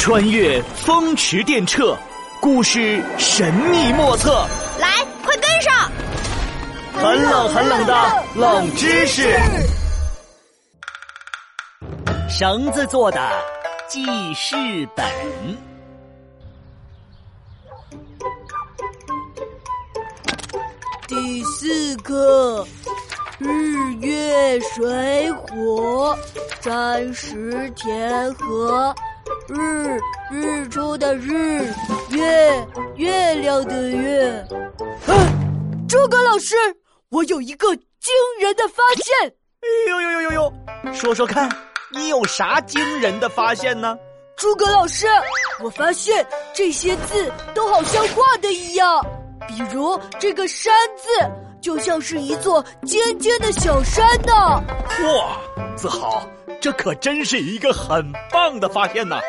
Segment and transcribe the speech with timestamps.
[0.00, 1.94] 穿越风驰电掣，
[2.40, 4.46] 故事神秘莫测。
[4.78, 5.90] 来，快跟上！
[6.94, 9.38] 很冷很冷的冷知识。
[12.30, 13.20] 绳子做的
[13.88, 14.02] 记
[14.34, 14.56] 事
[14.94, 15.04] 本。
[21.08, 22.66] 第四课：
[23.38, 26.16] 日月水火，
[26.62, 28.94] 山石田河。
[29.48, 29.98] 日，
[30.30, 31.64] 日出的日；
[32.10, 34.46] 月，月亮的月。
[35.06, 35.14] 啊，
[35.88, 36.54] 诸葛老师，
[37.08, 39.32] 我有一个惊人的发现！
[39.60, 40.52] 哎呦呦呦呦呦，
[40.92, 41.48] 说说看，
[41.90, 43.96] 你有啥惊人的发现呢？
[44.36, 45.06] 诸葛老师，
[45.64, 49.04] 我发现这些字都好像画的一样，
[49.48, 51.08] 比如这个“山”字，
[51.60, 54.32] 就像是一座尖尖的小山呢。
[54.34, 56.22] 哇，子豪，
[56.60, 59.20] 这可真是一个很棒的发现呢！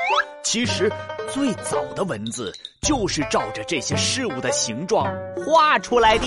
[0.43, 0.91] 其实，
[1.31, 5.05] 最早的文字就是照着这些事物的形状
[5.45, 6.25] 画出来的，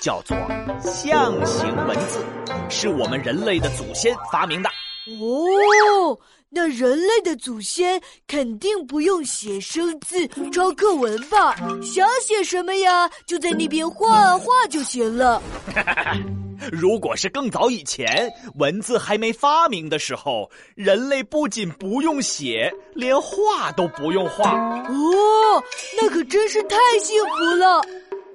[0.00, 0.34] 叫做
[0.80, 2.24] 象形文字，
[2.70, 4.70] 是我们人类的祖先发明的。
[5.06, 6.18] 哦，
[6.50, 11.56] 那人类的祖先肯定不用写生字抄课文吧？
[11.82, 15.42] 想写什么呀，就在那边画画就行了。
[16.70, 24.52] 如果是更早以前，文字还没发明的时候，人类不仅不用写，连画都不用画。
[24.86, 25.64] 哦，
[25.96, 27.80] 那可真是太幸福了。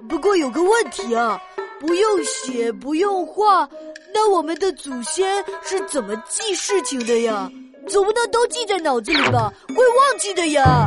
[0.08, 1.40] 不过有个问题啊，
[1.78, 3.68] 不用写，不用画，
[4.16, 7.50] 那我们的祖先是怎么记事情的呀？
[7.86, 9.52] 总不能都记在脑子里吧？
[9.68, 10.86] 会忘记的呀。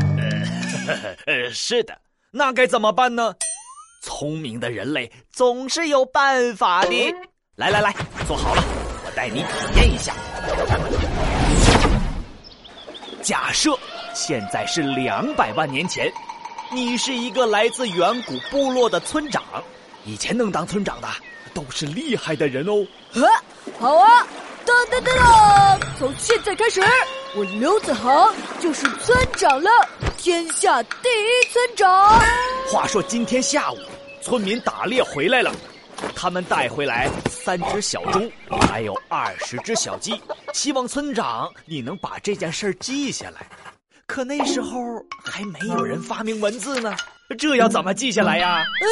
[1.28, 1.96] 呃， 是的，
[2.32, 3.32] 那该怎么办呢？
[4.02, 7.16] 聪明的人类总是有办法的。
[7.56, 7.96] 来来来，
[8.28, 8.64] 坐好了，
[9.06, 10.12] 我带你体验一下。
[13.22, 13.78] 假设
[14.16, 16.12] 现在是两百万年前，
[16.72, 19.44] 你是一个来自远古部落的村长。
[20.04, 21.08] 以前能当村长的
[21.60, 22.88] 都是厉害的人哦。
[23.16, 23.28] 啊，
[23.78, 24.26] 好啊！
[24.66, 26.82] 噔噔噔噔，从现在开始，
[27.36, 29.70] 我刘子豪就是村长了，
[30.18, 32.18] 天下第一村长。
[32.72, 33.78] 话说今天下午，
[34.22, 35.52] 村民打猎回来了。
[36.16, 38.32] 他们带回来三只小猪，
[38.62, 40.22] 还有二十只小鸡，
[40.54, 43.46] 希望村长你能把这件事记下来。
[44.08, 44.80] 可那时候
[45.26, 46.96] 还没有人发明文字呢，
[47.38, 48.64] 这要怎么记下来呀？
[48.82, 48.88] 嗯，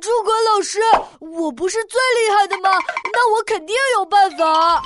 [0.00, 0.78] 诸葛老师，
[1.20, 2.70] 我不是最厉害的吗？
[3.12, 4.82] 那我肯定有办法。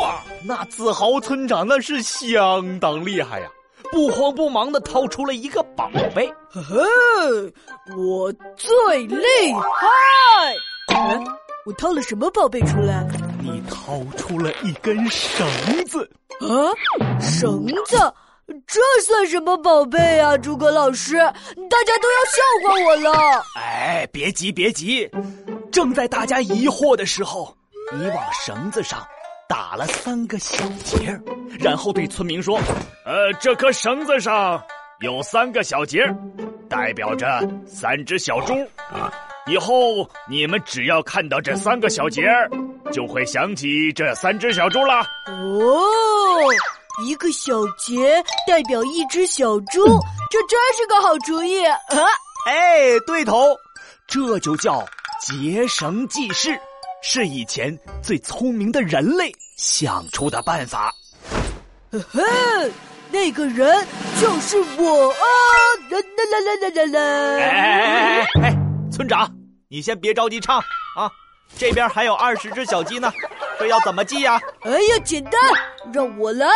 [0.00, 3.48] 哇，那自豪村长那是相当厉害呀！
[3.90, 6.86] 不慌不忙的掏出了一个宝贝，呵呵，
[7.96, 10.94] 我最厉害。
[10.94, 11.18] 哎，
[11.64, 13.06] 我掏了什么宝贝出来？
[13.40, 15.46] 你掏出了一根绳
[15.86, 16.08] 子
[16.40, 16.68] 啊！
[17.18, 17.96] 绳子，
[18.66, 20.36] 这算什么宝贝啊？
[20.36, 23.44] 诸葛老师，大家都要笑话我了。
[23.56, 25.08] 哎，别急别急，
[25.70, 27.54] 正在大家疑惑的时候，
[27.92, 29.06] 你往绳子上
[29.48, 31.20] 打了三个小结儿，
[31.60, 32.58] 然后对村民说
[33.04, 34.62] ：“呃，这颗绳子上
[35.00, 36.16] 有三个小结儿，
[36.70, 37.26] 代表着
[37.66, 38.54] 三只小猪。”
[39.46, 42.50] 以后你们只要看到这三个小结儿，
[42.92, 45.00] 就会想起这三只小猪了。
[45.26, 45.74] 哦，
[47.04, 49.84] 一个小节代表一只小猪，
[50.30, 51.78] 这真是个好主意啊！
[52.46, 53.56] 哎，对头，
[54.06, 54.84] 这就叫
[55.20, 56.58] 结绳记事，
[57.02, 60.92] 是以前最聪明的人类想出的办法。
[61.90, 62.70] 呵呵，
[63.10, 63.86] 那个人
[64.20, 65.16] 就是我啊！
[65.90, 67.38] 啦啦啦啦啦啦！
[67.38, 68.56] 哎哎哎哎哎，
[68.92, 69.30] 村长。
[69.70, 70.58] 你先别着急唱
[70.96, 71.10] 啊，
[71.58, 73.12] 这边还有二十只小鸡呢，
[73.58, 74.40] 这要怎么记呀？
[74.62, 75.32] 哎呀，简单，
[75.92, 76.46] 让我来，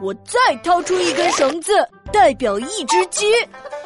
[0.00, 1.72] 我再掏出一根绳子，
[2.12, 3.26] 代表一只鸡，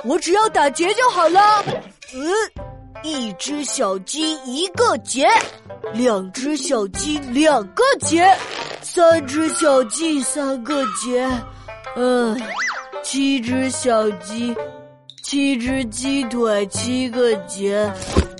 [0.04, 1.64] 我只要打结就好了。
[2.14, 2.32] 嗯，
[3.02, 5.28] 一只小鸡一个结，
[5.92, 8.24] 两只小鸡两个结，
[8.82, 11.28] 三只小鸡三个结，
[11.96, 12.40] 嗯，
[13.02, 14.54] 七只小鸡，
[15.22, 17.90] 七只鸡腿七个结。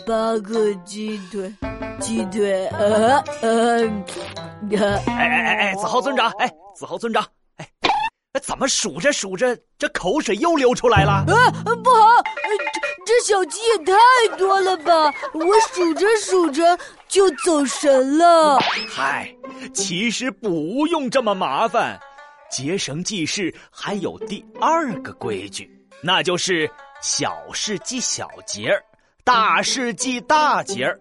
[0.07, 1.51] 八个鸡腿，
[1.99, 3.83] 鸡腿，呃呃，
[5.07, 6.47] 哎哎哎哎，子豪村长，哎，
[6.77, 7.25] 子豪村长，
[8.43, 11.13] 怎么数着数着，这口水又流出来了？
[11.13, 11.25] 啊，
[11.83, 12.23] 不好，
[13.05, 15.13] 这这小鸡也太多了吧！
[15.33, 16.77] 我数着数着
[17.07, 18.59] 就走神了。
[18.89, 19.33] 嗨，
[19.73, 21.99] 其实不用这么麻烦，
[22.51, 25.71] 结绳记事还有第二个规矩，
[26.03, 26.69] 那就是
[27.01, 28.83] 小事记小节儿。
[29.23, 30.99] 大事记大节儿，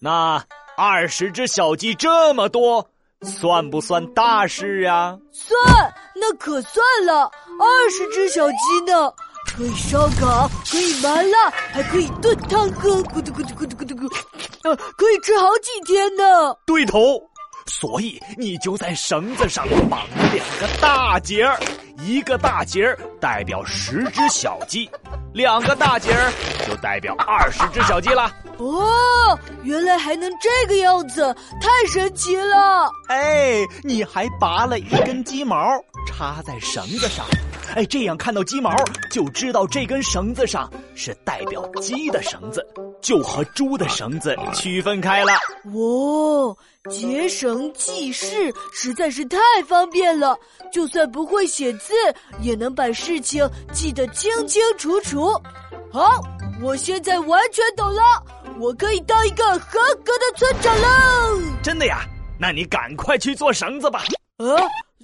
[0.00, 0.42] 那
[0.76, 2.88] 二十只小鸡这么多，
[3.22, 5.16] 算不算大事啊？
[5.32, 7.30] 算，那可算了。
[7.58, 9.12] 二十只小鸡呢，
[9.44, 14.16] 可以烧烤，可以麻辣，还可以炖汤喝，咕嘟咕嘟咕嘟咕嘟咕，
[14.62, 16.54] 呃，可以吃好几天呢。
[16.64, 17.20] 对头，
[17.66, 21.58] 所以你就在绳子上绑两个大结儿，
[22.02, 24.88] 一个大结儿代表十只小鸡，
[25.34, 26.32] 两个大结儿
[26.68, 28.30] 就代表二十只小鸡了。
[28.58, 32.90] 哦，原来还能这个样子，太神奇了！
[33.08, 35.56] 哎，你还拔了一根鸡毛
[36.06, 37.24] 插在绳子上，
[37.74, 38.74] 哎，这样看到鸡毛
[39.10, 42.66] 就知道这根绳子上是代表鸡的绳子，
[43.00, 45.32] 就和猪的绳子区分开了。
[45.72, 46.56] 哇，
[46.90, 49.38] 结绳记事实在是太
[49.68, 50.36] 方便了，
[50.72, 51.94] 就算不会写字，
[52.40, 55.30] 也能把事情记得清清楚楚。
[55.92, 56.20] 好，
[56.60, 58.02] 我现在完全懂了。
[58.60, 61.40] 我可以当一个合格的村长喽！
[61.62, 62.04] 真的呀？
[62.40, 64.02] 那你赶快去做绳子吧。
[64.38, 64.46] 啊，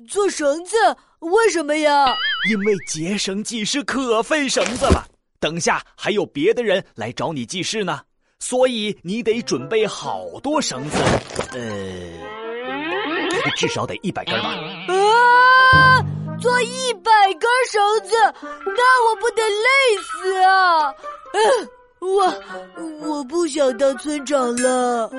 [0.09, 0.77] 做绳子？
[1.21, 2.15] 为什么呀？
[2.51, 5.06] 因为结绳记事可费绳子了，
[5.39, 8.01] 等下还有别的人来找你记事呢，
[8.41, 10.99] 所以你得准备好多绳子。
[11.53, 11.61] 呃，
[13.57, 14.49] 至少得一百根吧。
[14.89, 16.03] 啊，
[16.41, 20.93] 做一百根绳子，那我不得累死啊！
[21.33, 21.69] 嗯。
[22.05, 25.11] 我我不想当村长了。